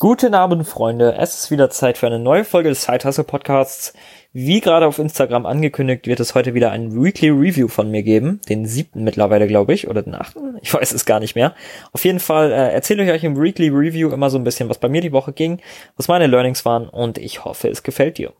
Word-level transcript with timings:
Guten 0.00 0.32
Abend, 0.34 0.64
Freunde. 0.64 1.16
Es 1.18 1.34
ist 1.34 1.50
wieder 1.50 1.70
Zeit 1.70 1.98
für 1.98 2.06
eine 2.06 2.20
neue 2.20 2.44
Folge 2.44 2.68
des 2.68 2.84
Side 2.84 3.24
Podcasts. 3.24 3.92
Wie 4.32 4.60
gerade 4.60 4.86
auf 4.86 5.00
Instagram 5.00 5.44
angekündigt, 5.44 6.06
wird 6.06 6.20
es 6.20 6.36
heute 6.36 6.54
wieder 6.54 6.70
ein 6.70 7.02
Weekly 7.02 7.30
Review 7.30 7.66
von 7.66 7.90
mir 7.90 8.04
geben. 8.04 8.40
Den 8.48 8.64
siebten 8.64 9.02
mittlerweile, 9.02 9.48
glaube 9.48 9.72
ich, 9.72 9.88
oder 9.88 10.02
den 10.02 10.14
achten. 10.14 10.56
Ich 10.62 10.72
weiß 10.72 10.92
es 10.92 11.04
gar 11.04 11.18
nicht 11.18 11.34
mehr. 11.34 11.52
Auf 11.90 12.04
jeden 12.04 12.20
Fall 12.20 12.52
äh, 12.52 12.72
erzähle 12.72 13.02
ich 13.02 13.10
euch 13.10 13.24
im 13.24 13.42
Weekly 13.42 13.70
Review 13.70 14.10
immer 14.10 14.30
so 14.30 14.38
ein 14.38 14.44
bisschen, 14.44 14.68
was 14.68 14.78
bei 14.78 14.88
mir 14.88 15.00
die 15.00 15.10
Woche 15.10 15.32
ging, 15.32 15.60
was 15.96 16.06
meine 16.06 16.28
Learnings 16.28 16.64
waren 16.64 16.88
und 16.88 17.18
ich 17.18 17.44
hoffe, 17.44 17.68
es 17.68 17.82
gefällt 17.82 18.18
dir. 18.18 18.32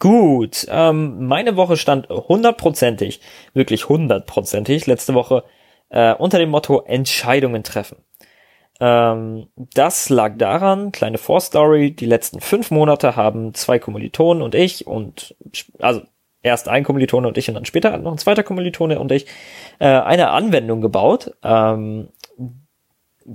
Gut, 0.00 0.66
ähm, 0.68 1.26
meine 1.28 1.54
Woche 1.54 1.76
stand 1.76 2.08
hundertprozentig, 2.08 3.20
wirklich 3.54 3.88
hundertprozentig, 3.88 4.86
letzte 4.86 5.14
Woche 5.14 5.44
äh, 5.88 6.14
unter 6.14 6.38
dem 6.38 6.50
Motto 6.50 6.80
Entscheidungen 6.80 7.62
treffen. 7.62 7.98
Ähm, 8.78 9.46
das 9.56 10.10
lag 10.10 10.36
daran, 10.36 10.92
kleine 10.92 11.18
Vorstory, 11.18 11.92
die 11.92 12.06
letzten 12.06 12.40
fünf 12.40 12.70
Monate 12.70 13.16
haben 13.16 13.54
zwei 13.54 13.78
Kommilitonen 13.78 14.42
und 14.42 14.54
ich 14.54 14.86
und, 14.86 15.34
also 15.78 16.02
erst 16.42 16.68
ein 16.68 16.84
Kommilitone 16.84 17.26
und 17.26 17.38
ich 17.38 17.48
und 17.48 17.54
dann 17.54 17.64
später 17.64 17.96
noch 17.98 18.12
ein 18.12 18.18
zweiter 18.18 18.42
Kommilitone 18.42 19.00
und 19.00 19.12
ich, 19.12 19.26
äh, 19.78 19.86
eine 19.86 20.30
Anwendung 20.30 20.80
gebaut. 20.80 21.34
Ähm, 21.42 22.08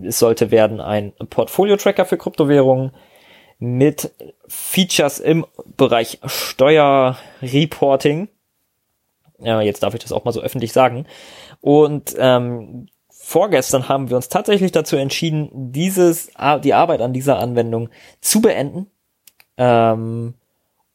es 0.04 0.20
sollte 0.20 0.52
werden 0.52 0.80
ein 0.80 1.14
Portfolio-Tracker 1.30 2.06
für 2.06 2.18
Kryptowährungen 2.18 2.92
mit 3.60 4.12
Features 4.48 5.20
im 5.20 5.46
Bereich 5.78 6.20
Steuerreporting. 6.26 8.30
Ja, 9.40 9.62
jetzt 9.62 9.84
darf 9.84 9.94
ich 9.94 10.02
das 10.02 10.12
auch 10.12 10.24
mal 10.24 10.32
so 10.32 10.42
öffentlich 10.42 10.72
sagen. 10.72 11.06
Und 11.60 12.16
ähm, 12.18 12.88
vorgestern 13.32 13.88
haben 13.88 14.10
wir 14.10 14.18
uns 14.18 14.30
tatsächlich 14.30 14.72
dazu 14.72 14.98
entschieden, 14.98 15.50
dieses, 15.72 16.32
die 16.64 16.74
Arbeit 16.74 17.02
an 17.02 17.14
dieser 17.14 17.40
Anwendung 17.40 17.90
zu 18.20 18.42
beenden. 18.42 18.88
Ähm, 19.58 20.36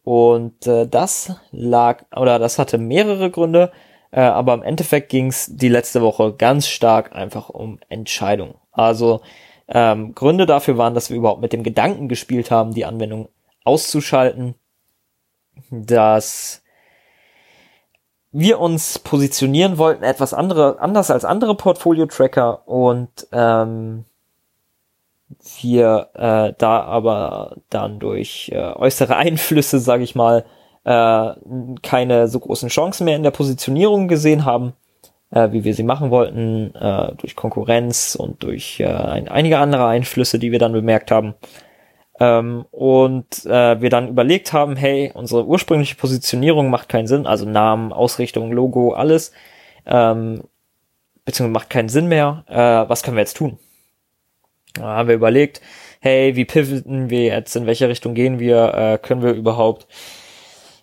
und 0.04 0.66
äh, 0.66 0.86
das 0.86 1.34
lag, 1.50 2.04
oder 2.14 2.38
das 2.38 2.58
hatte 2.58 2.78
mehrere 2.78 3.30
Gründe, 3.30 3.72
äh, 4.10 4.20
aber 4.20 4.54
im 4.54 4.62
Endeffekt 4.62 5.08
ging 5.08 5.28
es 5.28 5.50
die 5.50 5.68
letzte 5.68 6.02
Woche 6.02 6.34
ganz 6.34 6.68
stark 6.68 7.14
einfach 7.14 7.48
um 7.48 7.80
Entscheidungen. 7.88 8.54
Also 8.70 9.22
ähm, 9.66 10.14
Gründe 10.14 10.46
dafür 10.46 10.78
waren, 10.78 10.94
dass 10.94 11.10
wir 11.10 11.16
überhaupt 11.16 11.40
mit 11.40 11.52
dem 11.52 11.62
Gedanken 11.62 12.08
gespielt 12.08 12.50
haben, 12.50 12.74
die 12.74 12.84
Anwendung 12.84 13.30
auszuschalten, 13.64 14.54
dass 15.70 16.62
wir 18.38 18.60
uns 18.60 18.98
positionieren 18.98 19.78
wollten, 19.78 20.04
etwas 20.04 20.34
andere, 20.34 20.78
anders 20.78 21.10
als 21.10 21.24
andere 21.24 21.54
Portfolio-Tracker 21.54 22.68
und 22.68 23.26
ähm, 23.32 24.04
wir 25.60 26.10
äh, 26.14 26.52
da 26.58 26.80
aber 26.82 27.56
dann 27.70 27.98
durch 27.98 28.50
äh, 28.52 28.58
äußere 28.58 29.16
Einflüsse, 29.16 29.78
sage 29.78 30.04
ich 30.04 30.14
mal, 30.14 30.44
äh, 30.84 31.32
keine 31.82 32.28
so 32.28 32.38
großen 32.38 32.68
Chancen 32.68 33.06
mehr 33.06 33.16
in 33.16 33.22
der 33.22 33.30
Positionierung 33.30 34.06
gesehen 34.06 34.44
haben, 34.44 34.74
äh, 35.30 35.50
wie 35.52 35.64
wir 35.64 35.74
sie 35.74 35.82
machen 35.82 36.10
wollten, 36.10 36.74
äh, 36.74 37.12
durch 37.16 37.36
Konkurrenz 37.36 38.16
und 38.16 38.42
durch 38.42 38.80
äh, 38.80 38.86
ein, 38.86 39.28
einige 39.28 39.58
andere 39.58 39.86
Einflüsse, 39.86 40.38
die 40.38 40.52
wir 40.52 40.58
dann 40.58 40.72
bemerkt 40.72 41.10
haben. 41.10 41.34
Ähm, 42.18 42.64
und 42.70 43.44
äh, 43.46 43.80
wir 43.80 43.90
dann 43.90 44.08
überlegt 44.08 44.52
haben, 44.52 44.76
hey, 44.76 45.10
unsere 45.14 45.46
ursprüngliche 45.46 45.96
Positionierung 45.96 46.70
macht 46.70 46.88
keinen 46.88 47.06
Sinn, 47.06 47.26
also 47.26 47.46
Namen, 47.46 47.92
Ausrichtung, 47.92 48.52
Logo, 48.52 48.92
alles, 48.92 49.32
ähm, 49.84 50.44
beziehungsweise 51.24 51.52
macht 51.52 51.70
keinen 51.70 51.88
Sinn 51.88 52.08
mehr. 52.08 52.44
Äh, 52.48 52.88
was 52.88 53.02
können 53.02 53.16
wir 53.16 53.22
jetzt 53.22 53.36
tun? 53.36 53.58
Da 54.74 54.82
haben 54.82 55.08
wir 55.08 55.14
überlegt, 55.14 55.60
hey, 56.00 56.36
wie 56.36 56.44
pivoten 56.44 57.10
wir 57.10 57.24
jetzt, 57.24 57.56
in 57.56 57.66
welche 57.66 57.88
Richtung 57.88 58.14
gehen 58.14 58.38
wir, 58.38 58.74
äh, 58.74 58.98
können 58.98 59.22
wir 59.22 59.32
überhaupt 59.32 59.86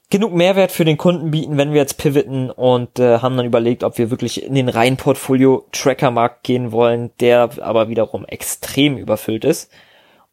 genug 0.09 0.33
Mehrwert 0.33 0.71
für 0.71 0.85
den 0.85 0.97
Kunden 0.97 1.31
bieten, 1.31 1.57
wenn 1.57 1.73
wir 1.73 1.81
jetzt 1.81 1.97
pivoten 1.97 2.51
und 2.51 2.99
äh, 2.99 3.19
haben 3.19 3.35
dann 3.35 3.47
überlegt, 3.47 3.83
ob 3.83 3.97
wir 3.97 4.11
wirklich 4.11 4.43
in 4.43 4.53
den 4.53 4.69
reinen 4.69 4.97
Portfolio-Tracker-Markt 4.97 6.43
gehen 6.43 6.71
wollen, 6.71 7.09
der 7.19 7.49
aber 7.61 7.89
wiederum 7.89 8.23
extrem 8.25 8.97
überfüllt 8.97 9.43
ist. 9.43 9.71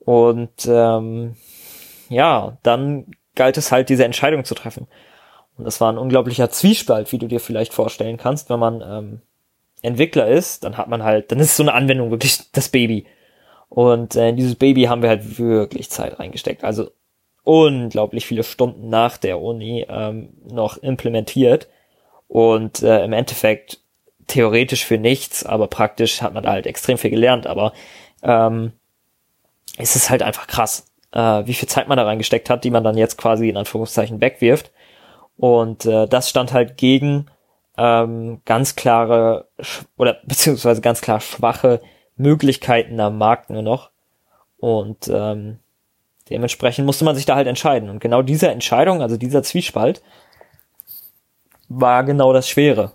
Und 0.00 0.66
ähm, 0.66 1.36
ja, 2.08 2.58
dann 2.62 3.06
galt 3.34 3.56
es 3.56 3.70
halt, 3.70 3.88
diese 3.88 4.04
Entscheidung 4.04 4.44
zu 4.44 4.54
treffen. 4.54 4.86
Und 5.56 5.64
das 5.64 5.80
war 5.80 5.92
ein 5.92 5.98
unglaublicher 5.98 6.50
Zwiespalt, 6.50 7.12
wie 7.12 7.18
du 7.18 7.26
dir 7.26 7.40
vielleicht 7.40 7.72
vorstellen 7.72 8.16
kannst, 8.16 8.50
wenn 8.50 8.58
man 8.58 8.82
ähm, 8.82 9.20
Entwickler 9.82 10.28
ist, 10.28 10.64
dann 10.64 10.76
hat 10.76 10.88
man 10.88 11.02
halt, 11.02 11.32
dann 11.32 11.38
ist 11.38 11.56
so 11.56 11.62
eine 11.62 11.74
Anwendung 11.74 12.10
wirklich 12.10 12.50
das 12.52 12.68
Baby. 12.68 13.06
Und 13.68 14.16
äh, 14.16 14.30
in 14.30 14.36
dieses 14.36 14.56
Baby 14.56 14.84
haben 14.84 15.02
wir 15.02 15.08
halt 15.08 15.38
wirklich 15.38 15.90
Zeit 15.90 16.18
reingesteckt. 16.18 16.64
Also 16.64 16.90
unglaublich 17.44 18.26
viele 18.26 18.42
Stunden 18.42 18.88
nach 18.88 19.16
der 19.16 19.40
Uni 19.40 19.86
ähm, 19.88 20.34
noch 20.50 20.76
implementiert. 20.78 21.68
Und 22.26 22.82
äh, 22.82 23.04
im 23.04 23.12
Endeffekt 23.12 23.80
theoretisch 24.26 24.84
für 24.84 24.98
nichts, 24.98 25.44
aber 25.44 25.66
praktisch 25.66 26.22
hat 26.22 26.34
man 26.34 26.44
da 26.44 26.52
halt 26.52 26.66
extrem 26.66 26.98
viel 26.98 27.10
gelernt. 27.10 27.46
Aber 27.46 27.72
ähm, 28.22 28.72
es 29.80 29.96
ist 29.96 30.10
halt 30.10 30.22
einfach 30.22 30.46
krass, 30.46 30.86
äh, 31.12 31.46
wie 31.46 31.54
viel 31.54 31.68
Zeit 31.68 31.88
man 31.88 31.96
da 31.96 32.04
reingesteckt 32.04 32.50
hat, 32.50 32.64
die 32.64 32.70
man 32.70 32.84
dann 32.84 32.96
jetzt 32.96 33.18
quasi 33.18 33.48
in 33.48 33.56
Anführungszeichen 33.56 34.20
wegwirft. 34.20 34.70
Und 35.36 35.86
äh, 35.86 36.06
das 36.06 36.28
stand 36.28 36.52
halt 36.52 36.76
gegen 36.76 37.26
ähm, 37.76 38.42
ganz 38.44 38.76
klare 38.76 39.48
oder 39.96 40.18
beziehungsweise 40.24 40.80
ganz 40.80 41.00
klar 41.00 41.20
schwache 41.20 41.80
Möglichkeiten 42.16 43.00
am 43.00 43.18
Markt 43.18 43.50
nur 43.50 43.62
noch. 43.62 43.90
Und 44.58 45.08
ähm, 45.08 45.58
dementsprechend 46.28 46.84
musste 46.84 47.04
man 47.04 47.16
sich 47.16 47.24
da 47.24 47.34
halt 47.34 47.46
entscheiden. 47.46 47.88
Und 47.88 48.00
genau 48.00 48.22
diese 48.22 48.48
Entscheidung, 48.48 49.00
also 49.00 49.16
dieser 49.16 49.42
Zwiespalt, 49.42 50.02
war 51.68 52.04
genau 52.04 52.32
das 52.32 52.48
Schwere, 52.48 52.92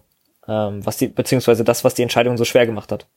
ähm, 0.47 0.85
was 0.85 0.97
die, 0.97 1.07
beziehungsweise 1.07 1.63
das, 1.63 1.83
was 1.83 1.95
die 1.95 2.03
Entscheidung 2.03 2.37
so 2.37 2.45
schwer 2.45 2.67
gemacht 2.67 2.91
hat. 2.91 3.07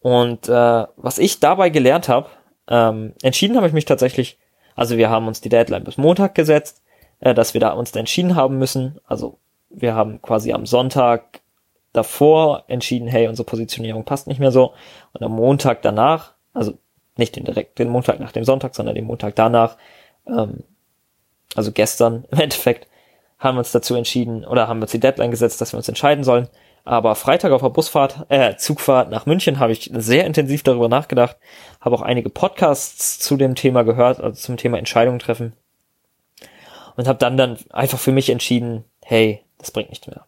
Und 0.00 0.48
äh, 0.48 0.86
was 0.96 1.18
ich 1.18 1.40
dabei 1.40 1.68
gelernt 1.68 2.08
habe, 2.08 2.28
ähm, 2.68 3.14
entschieden 3.22 3.56
habe 3.56 3.66
ich 3.66 3.72
mich 3.72 3.84
tatsächlich, 3.84 4.38
also 4.74 4.96
wir 4.96 5.10
haben 5.10 5.28
uns 5.28 5.40
die 5.40 5.48
Deadline 5.48 5.84
bis 5.84 5.96
Montag 5.96 6.34
gesetzt, 6.34 6.82
äh, 7.20 7.34
dass 7.34 7.54
wir 7.54 7.60
da 7.60 7.70
uns 7.70 7.92
da 7.92 8.00
entschieden 8.00 8.34
haben 8.34 8.58
müssen. 8.58 9.00
Also 9.06 9.38
wir 9.70 9.94
haben 9.94 10.20
quasi 10.22 10.52
am 10.52 10.66
Sonntag 10.66 11.40
davor 11.92 12.64
entschieden, 12.68 13.08
hey, 13.08 13.26
unsere 13.26 13.46
Positionierung 13.46 14.04
passt 14.04 14.26
nicht 14.26 14.40
mehr 14.40 14.52
so. 14.52 14.74
Und 15.12 15.22
am 15.22 15.32
Montag 15.32 15.82
danach, 15.82 16.34
also 16.52 16.74
nicht 17.16 17.36
den 17.36 17.44
direkt 17.44 17.78
den 17.78 17.88
Montag 17.88 18.20
nach 18.20 18.32
dem 18.32 18.44
Sonntag, 18.44 18.74
sondern 18.74 18.94
den 18.94 19.06
Montag 19.06 19.34
danach, 19.36 19.76
ähm, 20.26 20.64
also 21.54 21.72
gestern 21.72 22.24
im 22.30 22.40
Endeffekt, 22.40 22.88
haben 23.38 23.56
wir 23.56 23.60
uns 23.60 23.72
dazu 23.72 23.94
entschieden 23.94 24.44
oder 24.44 24.66
haben 24.66 24.78
wir 24.78 24.84
uns 24.84 24.92
die 24.92 25.00
Deadline 25.00 25.30
gesetzt, 25.30 25.60
dass 25.60 25.72
wir 25.72 25.76
uns 25.76 25.88
entscheiden 25.88 26.24
sollen. 26.24 26.48
Aber 26.86 27.16
Freitag 27.16 27.50
auf 27.50 27.62
der 27.62 27.70
Busfahrt, 27.70 28.26
äh, 28.28 28.54
Zugfahrt 28.54 29.10
nach 29.10 29.26
München 29.26 29.58
habe 29.58 29.72
ich 29.72 29.90
sehr 29.92 30.24
intensiv 30.24 30.62
darüber 30.62 30.88
nachgedacht, 30.88 31.36
habe 31.80 31.96
auch 31.96 32.00
einige 32.00 32.30
Podcasts 32.30 33.18
zu 33.18 33.36
dem 33.36 33.56
Thema 33.56 33.82
gehört, 33.82 34.20
also 34.20 34.40
zum 34.40 34.56
Thema 34.56 34.78
Entscheidungen 34.78 35.18
treffen. 35.18 35.52
Und 36.96 37.08
habe 37.08 37.18
dann 37.18 37.36
dann 37.36 37.58
einfach 37.70 37.98
für 37.98 38.12
mich 38.12 38.30
entschieden, 38.30 38.84
hey, 39.02 39.42
das 39.58 39.72
bringt 39.72 39.90
nichts 39.90 40.06
mehr. 40.06 40.26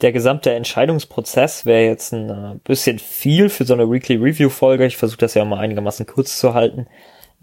Der 0.00 0.12
gesamte 0.12 0.54
Entscheidungsprozess 0.54 1.66
wäre 1.66 1.84
jetzt 1.84 2.12
ein 2.14 2.30
äh, 2.30 2.58
bisschen 2.64 2.98
viel 2.98 3.50
für 3.50 3.66
so 3.66 3.74
eine 3.74 3.88
Weekly 3.90 4.16
Review 4.16 4.48
Folge. 4.48 4.86
Ich 4.86 4.96
versuche 4.96 5.18
das 5.18 5.34
ja 5.34 5.44
mal 5.44 5.58
einigermaßen 5.58 6.06
kurz 6.06 6.38
zu 6.38 6.54
halten. 6.54 6.86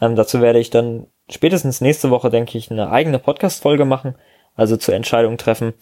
Ähm, 0.01 0.15
dazu 0.15 0.41
werde 0.41 0.57
ich 0.57 0.71
dann 0.71 1.05
spätestens 1.29 1.79
nächste 1.79 2.09
Woche, 2.09 2.31
denke 2.31 2.57
ich, 2.57 2.71
eine 2.71 2.89
eigene 2.89 3.19
Podcast-Folge 3.19 3.85
machen, 3.85 4.15
also 4.55 4.77
zur 4.77 4.95
Entscheidung 4.95 5.37
treffen. 5.37 5.73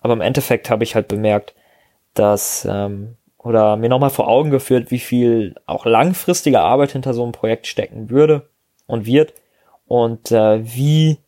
Aber 0.00 0.14
im 0.14 0.20
Endeffekt 0.20 0.68
habe 0.68 0.82
ich 0.82 0.96
halt 0.96 1.06
bemerkt, 1.06 1.54
dass 2.18 2.66
ähm, 2.68 3.16
oder 3.38 3.76
mir 3.76 3.88
nochmal 3.88 4.10
vor 4.10 4.28
Augen 4.28 4.50
geführt, 4.50 4.90
wie 4.90 4.98
viel 4.98 5.54
auch 5.66 5.86
langfristige 5.86 6.60
Arbeit 6.60 6.92
hinter 6.92 7.14
so 7.14 7.22
einem 7.22 7.32
Projekt 7.32 7.66
stecken 7.66 8.10
würde 8.10 8.48
und 8.86 9.06
wird 9.06 9.32
und 9.86 10.30
äh, 10.32 10.60
wie 10.64 11.18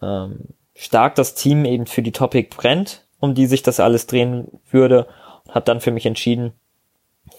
ähm, 0.00 0.48
stark 0.74 1.14
das 1.14 1.34
Team 1.34 1.64
eben 1.64 1.86
für 1.86 2.02
die 2.02 2.12
Topic 2.12 2.48
brennt, 2.54 3.06
um 3.20 3.34
die 3.34 3.46
sich 3.46 3.62
das 3.62 3.78
alles 3.78 4.06
drehen 4.06 4.48
würde 4.70 5.06
und 5.44 5.54
habe 5.54 5.64
dann 5.64 5.80
für 5.80 5.92
mich 5.92 6.06
entschieden, 6.06 6.52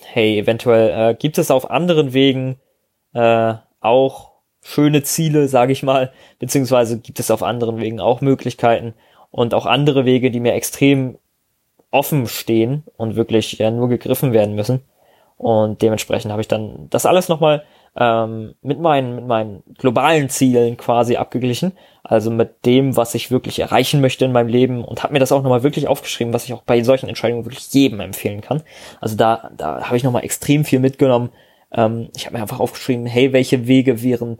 hey, 0.05 0.39
eventuell 0.39 1.11
äh, 1.11 1.15
gibt 1.15 1.37
es 1.37 1.51
auf 1.51 1.69
anderen 1.69 2.13
Wegen 2.13 2.57
äh, 3.13 3.55
auch 3.81 4.31
schöne 4.61 5.03
Ziele, 5.03 5.47
sage 5.47 5.73
ich 5.73 5.83
mal, 5.83 6.13
beziehungsweise 6.39 6.99
gibt 6.99 7.19
es 7.19 7.31
auf 7.31 7.43
anderen 7.43 7.81
Wegen 7.81 7.99
auch 7.99 8.21
Möglichkeiten 8.21 8.93
und 9.29 9.53
auch 9.53 9.65
andere 9.65 10.05
Wege, 10.05 10.31
die 10.31 10.39
mir 10.39 10.53
extrem 10.53 11.17
offen 11.93 12.27
stehen 12.27 12.83
und 12.97 13.15
wirklich 13.15 13.53
ja, 13.59 13.71
nur 13.71 13.89
gegriffen 13.89 14.33
werden 14.33 14.55
müssen. 14.55 14.81
Und 15.37 15.81
dementsprechend 15.81 16.31
habe 16.31 16.41
ich 16.41 16.47
dann 16.47 16.87
das 16.89 17.05
alles 17.05 17.29
nochmal 17.29 17.63
ähm, 17.95 18.55
mit 18.61 18.79
meinen, 18.79 19.15
mit 19.15 19.27
meinen 19.27 19.63
globalen 19.77 20.29
Zielen 20.29 20.77
quasi 20.77 21.17
abgeglichen. 21.17 21.73
Also 22.03 22.31
mit 22.31 22.65
dem, 22.65 22.97
was 22.97 23.13
ich 23.15 23.31
wirklich 23.31 23.59
erreichen 23.59 24.01
möchte 24.01 24.25
in 24.25 24.31
meinem 24.31 24.47
Leben 24.47 24.83
und 24.83 25.03
habe 25.03 25.13
mir 25.13 25.19
das 25.19 25.31
auch 25.31 25.43
nochmal 25.43 25.63
wirklich 25.63 25.87
aufgeschrieben, 25.87 26.33
was 26.33 26.45
ich 26.45 26.53
auch 26.53 26.63
bei 26.63 26.81
solchen 26.83 27.09
Entscheidungen 27.09 27.45
wirklich 27.45 27.71
jedem 27.73 27.99
empfehlen 27.99 28.41
kann. 28.41 28.63
Also 28.99 29.15
da, 29.15 29.51
da 29.55 29.85
habe 29.85 29.97
ich 29.97 30.03
nochmal 30.03 30.23
extrem 30.23 30.65
viel 30.65 30.79
mitgenommen, 30.79 31.29
Ähm, 31.75 32.09
ich 32.15 32.25
habe 32.25 32.35
mir 32.35 32.41
einfach 32.41 32.59
aufgeschrieben, 32.59 33.05
hey, 33.05 33.33
welche 33.33 33.67
Wege 33.67 34.03
wären, 34.03 34.39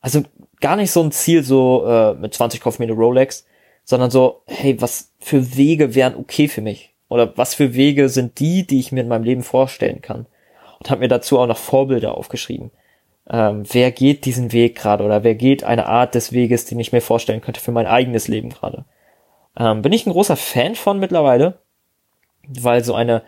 also 0.00 0.22
gar 0.60 0.76
nicht 0.76 0.90
so 0.90 1.02
ein 1.02 1.12
Ziel 1.12 1.42
so 1.42 1.86
äh, 1.86 2.14
mit 2.14 2.34
20 2.34 2.60
kauf 2.60 2.78
mir 2.78 2.84
eine 2.84 2.94
Rolex, 2.94 3.46
sondern 3.84 4.10
so, 4.10 4.42
hey, 4.46 4.80
was 4.80 5.12
für 5.18 5.56
Wege 5.56 5.94
wären 5.94 6.16
okay 6.16 6.48
für 6.48 6.60
mich? 6.60 6.94
Oder 7.08 7.36
was 7.36 7.54
für 7.54 7.74
Wege 7.74 8.08
sind 8.08 8.38
die, 8.38 8.66
die 8.66 8.80
ich 8.80 8.92
mir 8.92 9.02
in 9.02 9.08
meinem 9.08 9.24
Leben 9.24 9.42
vorstellen 9.42 10.00
kann? 10.00 10.26
Und 10.78 10.90
habe 10.90 11.00
mir 11.00 11.08
dazu 11.08 11.38
auch 11.38 11.46
noch 11.46 11.58
Vorbilder 11.58 12.16
aufgeschrieben. 12.16 12.70
Ähm, 13.28 13.64
wer 13.70 13.92
geht 13.92 14.24
diesen 14.24 14.52
Weg 14.52 14.76
gerade 14.76 15.04
oder 15.04 15.22
wer 15.22 15.34
geht 15.34 15.62
eine 15.62 15.86
Art 15.86 16.14
des 16.14 16.32
Weges, 16.32 16.64
den 16.64 16.80
ich 16.80 16.92
mir 16.92 17.00
vorstellen 17.00 17.40
könnte 17.40 17.60
für 17.60 17.72
mein 17.72 17.86
eigenes 17.86 18.28
Leben 18.28 18.50
gerade? 18.50 18.84
Ähm, 19.56 19.82
bin 19.82 19.92
ich 19.92 20.06
ein 20.06 20.12
großer 20.12 20.36
Fan 20.36 20.74
von 20.74 20.98
mittlerweile, 20.98 21.58
weil 22.48 22.82
so 22.82 22.94
eine, 22.94 23.22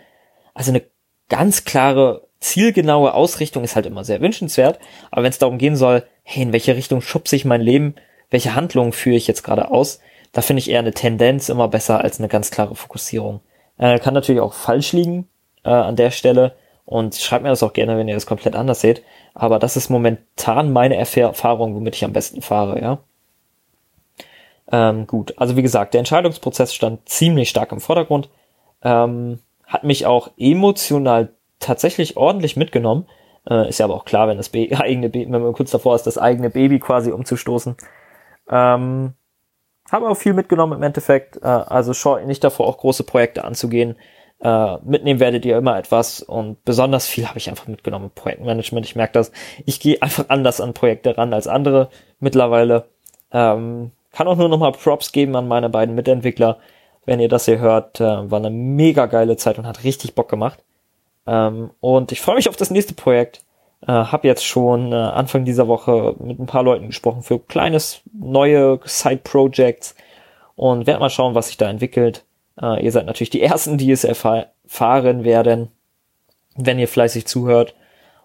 also 0.55 0.71
eine 0.71 0.83
ganz 1.29 1.65
klare, 1.65 2.27
zielgenaue 2.41 3.15
Ausrichtung 3.15 3.65
ist 3.65 3.75
halt 3.75 3.87
immer 3.87 4.05
sehr 4.05 4.21
wünschenswert. 4.21 4.79
Aber 5.11 5.23
wenn 5.23 5.31
es 5.31 5.39
darum 5.39 5.59
gehen 5.59 5.77
soll, 5.77 6.05
hey, 6.23 6.43
in 6.43 6.53
welche 6.53 6.77
Richtung 6.77 7.01
schubse 7.01 7.37
ich 7.37 7.45
mein 7.45 7.61
Leben, 7.61 7.95
welche 8.31 8.55
Handlungen 8.55 8.93
führe 8.93 9.17
ich 9.17 9.27
jetzt 9.27 9.43
gerade 9.43 9.71
aus, 9.71 10.01
da 10.34 10.42
finde 10.42 10.58
ich 10.58 10.70
eher 10.70 10.81
eine 10.81 10.92
Tendenz 10.92 11.48
immer 11.48 11.69
besser 11.69 12.02
als 12.02 12.19
eine 12.19 12.28
ganz 12.28 12.50
klare 12.50 12.75
Fokussierung. 12.75 13.40
Äh, 13.78 13.98
kann 14.00 14.14
natürlich 14.14 14.42
auch 14.42 14.52
falsch 14.52 14.92
liegen 14.92 15.28
äh, 15.64 15.70
an 15.70 15.96
der 15.96 16.10
Stelle 16.10 16.54
und 16.84 17.14
schreibt 17.14 17.44
mir 17.44 17.48
das 17.48 17.62
auch 17.62 17.72
gerne, 17.72 17.96
wenn 17.96 18.08
ihr 18.08 18.14
das 18.14 18.26
komplett 18.26 18.56
anders 18.56 18.81
seht. 18.81 19.02
Aber 19.32 19.58
das 19.58 19.76
ist 19.76 19.88
momentan 19.88 20.72
meine 20.72 20.96
Erfahrung, 20.96 21.75
womit 21.75 21.96
ich 21.96 22.04
am 22.04 22.12
besten 22.12 22.42
fahre, 22.42 22.81
ja. 22.81 22.98
Ähm, 24.70 25.06
gut, 25.06 25.34
also 25.36 25.56
wie 25.56 25.62
gesagt, 25.62 25.94
der 25.94 26.00
Entscheidungsprozess 26.00 26.75
stand 26.75 27.08
ziemlich 27.08 27.48
stark 27.50 27.70
im 27.70 27.81
Vordergrund, 27.81 28.28
ähm, 28.82 29.38
hat 29.66 29.84
mich 29.84 30.06
auch 30.06 30.31
emotional 30.36 31.31
tatsächlich 31.60 32.16
ordentlich 32.16 32.56
mitgenommen. 32.56 33.06
Äh, 33.48 33.69
ist 33.69 33.78
ja 33.78 33.86
aber 33.86 33.94
auch 33.94 34.04
klar, 34.04 34.26
wenn 34.28 34.38
das 34.38 34.48
Be 34.48 34.69
eigene 34.78 35.10
Baby, 35.10 35.31
wenn 35.32 35.42
man 35.42 35.52
kurz 35.52 35.70
davor 35.70 35.94
ist, 35.94 36.06
das 36.06 36.19
eigene 36.19 36.50
Baby 36.50 36.81
quasi 36.81 37.12
umzustoßen. 37.12 37.76
Ähm, 38.50 39.14
habe 39.90 40.08
auch 40.08 40.16
viel 40.16 40.32
mitgenommen 40.32 40.75
im 40.75 40.82
Endeffekt. 40.82 41.36
Äh, 41.42 41.46
also 41.46 41.94
scheut 41.94 42.26
nicht 42.26 42.44
davor, 42.44 42.66
auch 42.66 42.78
große 42.78 43.04
Projekte 43.04 43.44
anzugehen. 43.44 43.96
Äh, 44.40 44.76
mitnehmen 44.84 45.20
werdet 45.20 45.44
ihr 45.44 45.56
immer 45.56 45.78
etwas 45.78 46.20
und 46.20 46.64
besonders 46.64 47.06
viel 47.06 47.26
habe 47.28 47.38
ich 47.38 47.48
einfach 47.48 47.66
mitgenommen 47.66 48.06
im 48.06 48.10
Projektmanagement. 48.10 48.84
Ich 48.84 48.96
merke 48.96 49.14
das. 49.14 49.32
Ich 49.64 49.81
gehe 49.81 50.02
einfach 50.02 50.26
anders 50.28 50.60
an 50.60 50.75
Projekte 50.75 51.16
ran 51.16 51.32
als 51.32 51.46
andere 51.46 51.88
mittlerweile. 52.20 52.84
Ähm, 53.32 53.92
kann 54.12 54.28
auch 54.28 54.36
nur 54.36 54.48
nochmal 54.48 54.72
Props 54.72 55.12
geben 55.12 55.34
an 55.36 55.48
meine 55.48 55.69
beiden 55.69 55.94
Mitentwickler. 55.94 56.58
Wenn 57.06 57.20
ihr 57.20 57.28
das 57.28 57.44
hier 57.44 57.58
hört, 57.58 58.00
äh, 58.00 58.31
war 58.31 58.38
eine 58.38 58.50
mega 58.50 59.06
geile 59.06 59.36
Zeit 59.36 59.58
und 59.58 59.66
hat 59.66 59.84
richtig 59.84 60.14
Bock 60.14 60.28
gemacht. 60.28 60.62
Ähm, 61.26 61.70
und 61.81 62.12
ich 62.12 62.20
freue 62.20 62.36
mich 62.36 62.48
auf 62.48 62.56
das 62.56 62.70
nächste 62.70 62.94
Projekt. 62.94 63.42
Äh, 63.86 63.92
hab 63.92 64.25
jetzt 64.25 64.46
schon 64.46 64.92
äh, 64.92 64.96
Anfang 64.96 65.44
dieser 65.44 65.69
Woche 65.69 66.14
mit 66.19 66.38
ein 66.38 66.46
paar 66.46 66.62
Leuten 66.62 66.86
gesprochen 66.86 67.22
für 67.22 67.38
kleines 67.38 68.00
neue 68.12 68.81
Side-Projects 68.84 69.94
und 70.56 70.86
werde 70.86 71.00
mal 71.00 71.10
schauen, 71.10 71.34
was 71.34 71.48
sich 71.48 71.58
da 71.58 71.69
entwickelt. 71.69 72.25
Äh, 72.60 72.82
ihr 72.82 72.92
seid 72.92 73.06
natürlich 73.06 73.31
die 73.31 73.42
Ersten, 73.42 73.76
die 73.76 73.90
es 73.90 74.04
erfahren 74.04 75.25
werden, 75.25 75.69
wenn 76.56 76.78
ihr 76.78 76.88
fleißig 76.88 77.26
zuhört. 77.26 77.75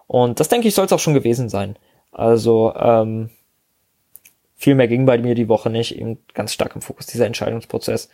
Und 0.06 0.40
das 0.40 0.48
denke 0.48 0.66
ich, 0.66 0.74
soll 0.74 0.86
es 0.86 0.92
auch 0.92 0.98
schon 0.98 1.14
gewesen 1.14 1.48
sein. 1.48 1.76
Also 2.10 2.74
ähm, 2.74 3.30
viel 4.56 4.74
mehr 4.74 4.88
ging 4.88 5.04
bei 5.04 5.18
mir 5.18 5.34
die 5.34 5.48
Woche 5.48 5.68
nicht, 5.68 5.96
eben 5.96 6.18
ganz 6.32 6.52
stark 6.52 6.74
im 6.74 6.80
Fokus 6.80 7.06
dieser 7.06 7.26
Entscheidungsprozess. 7.26 8.08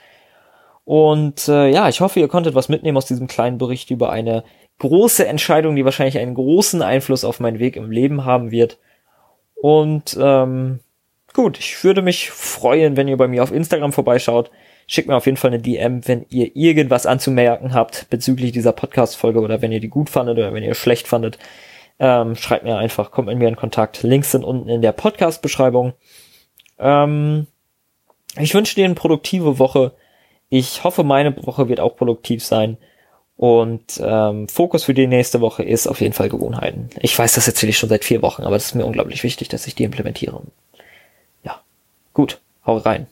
Und 0.85 1.49
äh, 1.49 1.69
ja, 1.69 1.89
ich 1.89 2.01
hoffe, 2.01 2.21
ihr 2.21 2.29
konntet 2.29 2.55
was 2.55 2.69
mitnehmen 2.69 2.99
aus 2.99 3.07
diesem 3.07 3.27
kleinen 3.27 3.59
Bericht 3.59 3.91
über 3.91 4.11
eine 4.11 4.45
große 4.79 5.27
Entscheidung, 5.27 5.77
die 5.77 5.85
wahrscheinlich 5.85 6.19
einen 6.19 6.35
großen 6.35 6.83
Einfluss 6.83 7.25
auf 7.25 7.41
meinen 7.41 7.59
Weg 7.59 7.77
im 7.77 7.91
Leben 7.91 8.25
haben 8.25 8.51
wird. 8.51 8.79
Und 9.55 10.17
ähm, 10.21 10.81
gut, 11.33 11.59
ich 11.59 11.83
würde 11.83 12.03
mich 12.03 12.31
freuen, 12.31 12.97
wenn 12.97 13.09
ihr 13.09 13.17
bei 13.17 13.29
mir 13.29 13.43
auf 13.43 13.53
Instagram 13.53 13.93
vorbeischaut. 13.93 14.51
Schickt 14.87 15.09
mir 15.09 15.17
auf 15.17 15.27
jeden 15.27 15.39
Fall 15.39 15.51
eine 15.51 15.61
DM, 15.61 16.07
wenn 16.07 16.27
ihr 16.29 16.55
irgendwas 16.55 17.07
anzumerken 17.07 17.75
habt 17.75 18.07
bezüglich 18.11 18.53
dieser 18.53 18.73
Podcast-Folge 18.73 19.41
oder 19.41 19.61
wenn 19.61 19.73
ihr 19.73 19.81
die 19.81 19.89
gut 19.89 20.11
fandet 20.11 20.39
oder 20.39 20.53
wenn 20.55 20.63
ihr 20.63 20.75
schlecht 20.75 21.09
fandet. 21.09 21.39
Ähm, 21.99 22.37
schreibt 22.37 22.65
mir 22.65 22.77
einfach, 22.77 23.11
kommt 23.11 23.29
mit 23.29 23.39
mir 23.39 23.49
in 23.49 23.57
Kontakt. 23.57 24.03
Links 24.03 24.31
sind 24.31 24.45
unten 24.45 24.69
in 24.69 24.83
der 24.83 24.93
Podcast-Beschreibung. 24.93 25.95
Ähm, 26.79 27.47
ich 28.39 28.55
wünsche 28.55 28.75
dir 28.75 28.85
eine 28.85 28.95
produktive 28.95 29.59
Woche. 29.59 29.93
Ich 30.51 30.85
hoffe, 30.85 31.03
meine 31.03 31.35
Woche 31.47 31.69
wird 31.69 31.81
auch 31.81 31.97
produktiv 31.97 32.45
sein. 32.45 32.77
Und 33.37 34.01
ähm, 34.03 34.49
Fokus 34.49 34.85
für 34.85 34.95
die 34.95 35.07
nächste 35.07 35.41
Woche 35.41 35.63
ist 35.63 35.87
auf 35.87 36.01
jeden 36.01 36.15
Fall 36.15 36.31
Gewohnheiten. 36.31 36.89
Ich 37.01 37.19
weiß, 37.19 37.35
das 37.35 37.47
erzähle 37.47 37.71
ich 37.71 37.79
schon 37.79 37.91
seit 37.91 38.05
vier 38.05 38.23
Wochen, 38.23 38.45
aber 38.45 38.57
das 38.57 38.67
ist 38.67 38.75
mir 38.75 38.87
unglaublich 38.87 39.23
wichtig, 39.23 39.49
dass 39.49 39.67
ich 39.67 39.75
die 39.75 39.85
implementiere. 39.85 40.41
Ja, 41.45 41.61
gut, 42.15 42.41
hau 42.65 42.79
rein. 42.79 43.07